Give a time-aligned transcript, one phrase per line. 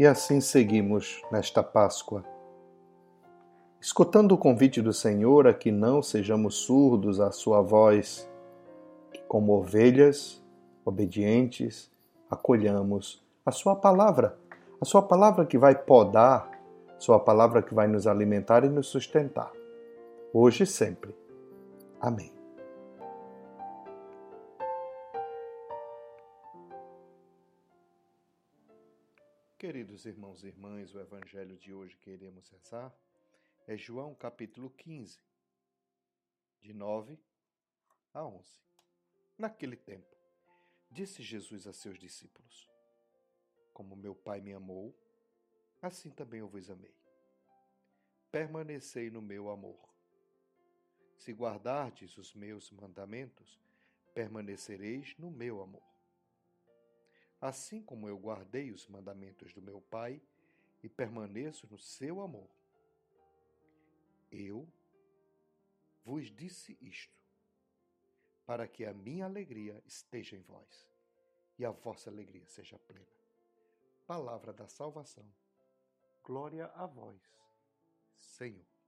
[0.00, 2.24] E assim seguimos nesta Páscoa,
[3.78, 8.26] escutando o convite do Senhor a que não sejamos surdos à Sua voz,
[9.12, 10.42] que, como ovelhas
[10.86, 11.92] obedientes,
[12.30, 14.38] acolhamos a Sua palavra,
[14.80, 16.50] a Sua palavra que vai podar,
[16.96, 19.52] Sua palavra que vai nos alimentar e nos sustentar,
[20.32, 21.14] hoje e sempre.
[22.00, 22.39] Amém.
[29.60, 32.90] Queridos irmãos e irmãs, o evangelho de hoje que iremos rezar
[33.66, 35.20] é João capítulo 15,
[36.62, 37.18] de 9
[38.14, 38.48] a 11.
[39.36, 40.16] Naquele tempo,
[40.90, 42.70] disse Jesus a seus discípulos:
[43.74, 44.98] Como meu Pai me amou,
[45.82, 46.96] assim também eu vos amei.
[48.32, 49.78] Permanecei no meu amor.
[51.18, 53.60] Se guardardes os meus mandamentos,
[54.14, 55.89] permanecereis no meu amor
[57.40, 60.20] assim como eu guardei os mandamentos do meu Pai
[60.82, 62.48] e permaneço no seu amor.
[64.30, 64.68] Eu
[66.04, 67.18] vos disse isto,
[68.44, 70.88] para que a minha alegria esteja em vós
[71.58, 73.06] e a vossa alegria seja plena.
[74.06, 75.24] Palavra da salvação.
[76.22, 77.20] Glória a vós,
[78.16, 78.79] Senhor.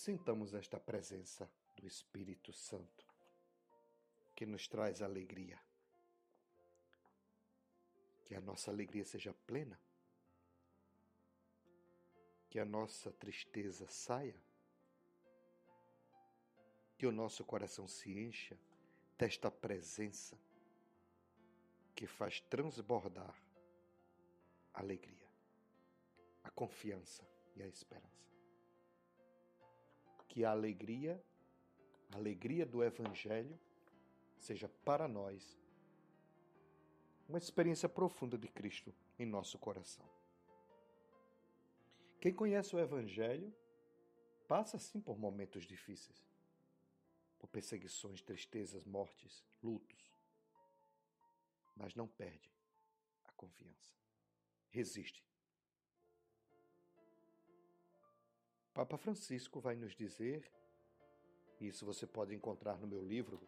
[0.00, 3.06] Sintamos esta presença do Espírito Santo
[4.34, 5.60] que nos traz alegria.
[8.24, 9.78] Que a nossa alegria seja plena.
[12.48, 14.40] Que a nossa tristeza saia.
[16.96, 18.58] Que o nosso coração se encha
[19.18, 20.34] desta presença
[21.94, 23.38] que faz transbordar
[24.72, 25.28] a alegria,
[26.42, 27.22] a confiança
[27.54, 28.29] e a esperança
[30.30, 31.20] que a alegria,
[32.12, 33.58] a alegria do Evangelho,
[34.38, 35.58] seja para nós
[37.28, 40.08] uma experiência profunda de Cristo em nosso coração.
[42.20, 43.52] Quem conhece o Evangelho
[44.46, 46.24] passa sim por momentos difíceis,
[47.38, 50.14] por perseguições, tristezas, mortes, lutos,
[51.76, 52.50] mas não perde
[53.24, 53.94] a confiança.
[54.70, 55.24] Resiste
[58.80, 60.50] Papa Francisco vai nos dizer,
[61.60, 63.38] isso você pode encontrar no meu livro,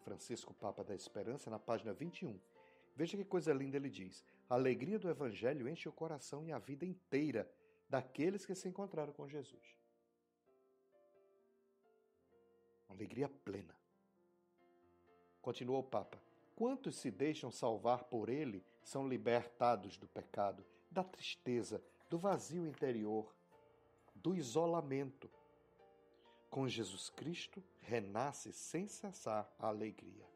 [0.00, 2.38] Francisco Papa da Esperança, na página 21.
[2.94, 6.58] Veja que coisa linda ele diz: A alegria do Evangelho enche o coração e a
[6.58, 7.50] vida inteira
[7.88, 9.74] daqueles que se encontraram com Jesus.
[12.86, 13.74] Alegria plena.
[15.40, 16.20] Continuou o Papa.
[16.54, 23.34] Quantos se deixam salvar por ele são libertados do pecado, da tristeza, do vazio interior,
[24.24, 25.30] do isolamento.
[26.48, 30.26] Com Jesus Cristo renasce sem cessar a alegria.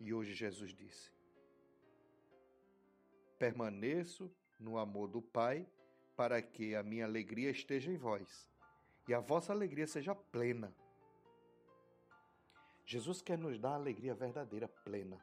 [0.00, 1.12] E hoje Jesus disse:
[3.38, 5.68] Permaneço no amor do Pai,
[6.16, 8.48] para que a minha alegria esteja em vós
[9.06, 10.74] e a vossa alegria seja plena.
[12.86, 15.20] Jesus quer nos dar a alegria verdadeira, plena.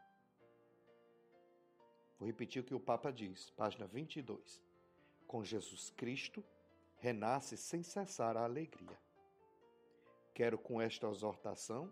[2.20, 4.62] Vou repetir o que o Papa diz, página 22.
[5.26, 6.44] Com Jesus Cristo
[7.02, 8.98] renasce sem cessar a alegria.
[10.36, 11.92] Quero com esta exortação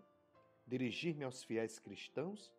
[0.64, 2.52] dirigir-me aos fiéis cristãos,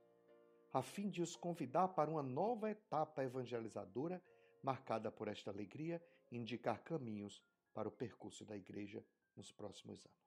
[0.74, 4.22] a fim de os convidar para uma nova etapa evangelizadora
[4.62, 7.42] marcada por esta alegria e indicar caminhos
[7.74, 9.02] para o percurso da Igreja
[9.34, 10.22] nos próximos anos.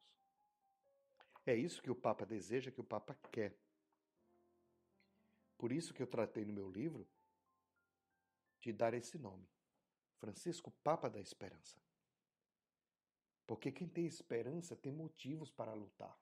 [1.45, 3.55] É isso que o Papa deseja, que o Papa quer.
[5.59, 7.07] Por isso que eu tratei no meu livro
[8.61, 9.47] de dar esse nome,
[10.17, 11.85] Francisco Papa da Esperança.
[13.47, 16.19] Porque quem tem esperança tem motivos para lutar.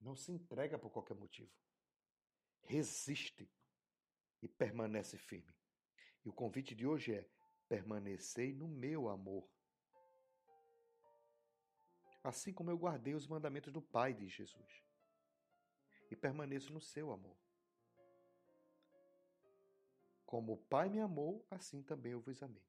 [0.00, 1.52] Não se entrega por qualquer motivo.
[2.62, 3.48] Resiste
[4.42, 5.54] e permanece firme.
[6.24, 7.28] E o convite de hoje é:
[7.68, 9.48] permanecei no meu amor.
[12.22, 14.84] Assim como eu guardei os mandamentos do Pai de Jesus.
[16.10, 17.38] E permaneço no seu amor.
[20.26, 22.64] Como o Pai me amou, assim também eu vos amei.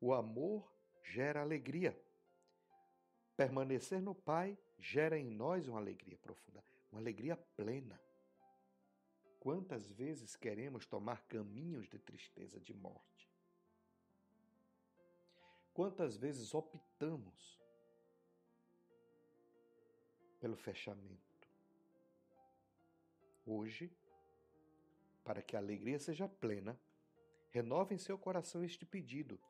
[0.00, 0.77] O amor
[1.08, 1.98] gera alegria.
[3.36, 6.62] Permanecer no Pai gera em nós uma alegria profunda,
[6.92, 8.00] uma alegria plena.
[9.40, 13.30] Quantas vezes queremos tomar caminhos de tristeza, de morte?
[15.72, 17.58] Quantas vezes optamos
[20.40, 21.48] pelo fechamento?
[23.46, 23.90] Hoje,
[25.24, 26.78] para que a alegria seja plena,
[27.50, 29.40] renove em seu coração este pedido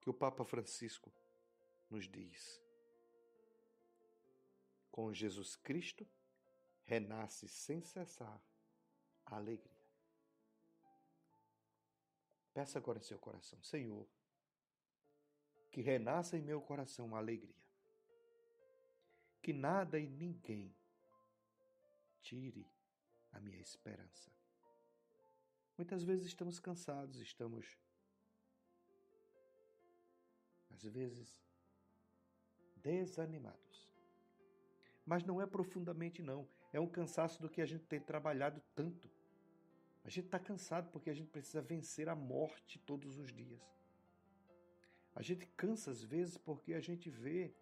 [0.00, 1.12] que o Papa Francisco
[1.88, 2.60] nos diz.
[4.90, 6.06] Com Jesus Cristo,
[6.84, 8.40] renasce sem cessar
[9.26, 9.70] a alegria.
[12.52, 14.06] Peça agora em seu coração, Senhor,
[15.70, 17.54] que renasça em meu coração a alegria.
[19.40, 20.74] Que nada e ninguém
[22.20, 22.66] tire
[23.32, 24.30] a minha esperança.
[25.76, 27.78] Muitas vezes estamos cansados, estamos,
[30.70, 31.42] às vezes,
[32.76, 33.90] desanimados.
[35.04, 36.48] Mas não é profundamente, não.
[36.72, 39.10] É um cansaço do que a gente tem trabalhado tanto.
[40.04, 43.60] A gente está cansado porque a gente precisa vencer a morte todos os dias.
[45.14, 47.52] A gente cansa às vezes porque a gente vê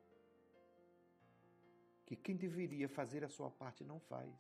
[2.07, 4.33] que quem deveria fazer a sua parte não faz.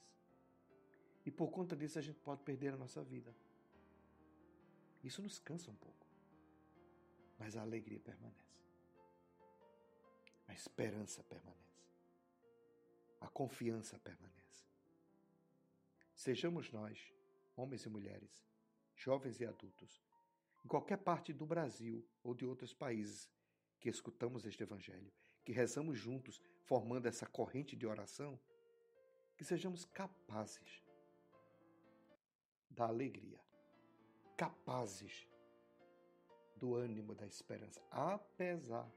[1.25, 3.35] E por conta disso a gente pode perder a nossa vida.
[5.03, 6.08] Isso nos cansa um pouco.
[7.39, 8.65] Mas a alegria permanece.
[10.47, 11.87] A esperança permanece.
[13.21, 14.67] A confiança permanece.
[16.15, 17.13] Sejamos nós,
[17.57, 18.45] homens e mulheres,
[18.97, 20.03] jovens e adultos,
[20.65, 23.31] em qualquer parte do Brasil ou de outros países
[23.79, 25.13] que escutamos este Evangelho,
[25.45, 28.39] que rezamos juntos, formando essa corrente de oração,
[29.37, 30.83] que sejamos capazes
[32.69, 33.41] da alegria,
[34.37, 35.27] capazes
[36.59, 38.89] do ânimo da esperança, apesar,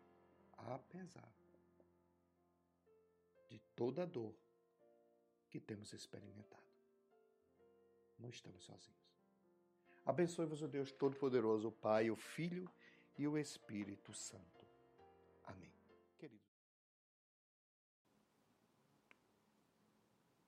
[0.58, 1.32] apesar
[3.50, 4.34] de toda a dor
[5.50, 6.62] que temos experimentado.
[8.18, 9.02] Não estamos sozinhos.
[10.06, 12.70] Abençoe-vos o Deus Todo-Poderoso, o Pai, o Filho
[13.18, 14.66] e o Espírito Santo.
[15.46, 15.72] Amém.
[16.18, 16.48] Queridos.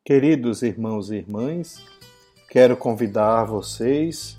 [0.03, 1.83] Queridos irmãos e irmãs,
[2.49, 4.37] quero convidar vocês,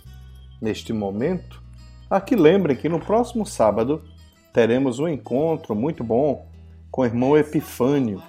[0.61, 1.64] neste momento,
[2.15, 4.05] a que lembrem que no próximo sábado
[4.53, 6.47] teremos um encontro muito bom
[6.89, 8.23] com o irmão Epifânio,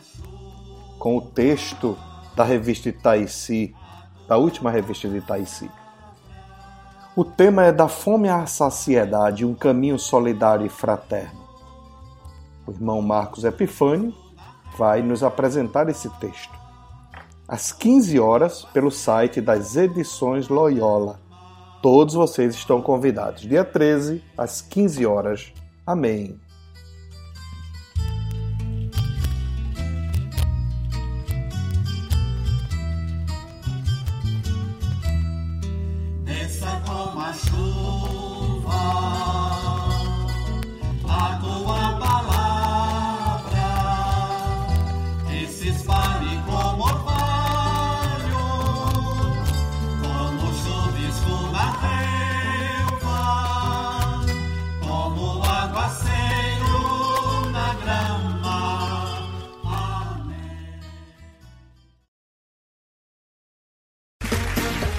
[0.98, 1.96] com o texto
[2.36, 3.76] da revista Itaici,
[4.28, 5.70] da última revista de Itaici.
[7.16, 11.46] O tema é da fome à saciedade, um caminho solidário e fraterno.
[12.66, 14.16] O irmão Marcos Epifânio
[14.76, 16.58] vai nos apresentar esse texto.
[17.48, 21.24] Às 15 horas, pelo site das Edições Loyola.
[21.86, 23.44] Todos vocês estão convidados.
[23.44, 25.54] Dia 13, às 15 horas.
[25.86, 26.36] Amém.